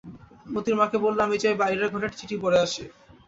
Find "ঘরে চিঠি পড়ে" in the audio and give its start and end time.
1.93-2.57